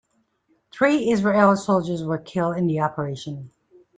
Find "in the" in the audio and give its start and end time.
2.57-2.79